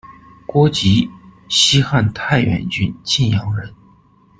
[0.47, 1.07] 郭吉，
[1.47, 3.71] 西汉太原郡晋阳人。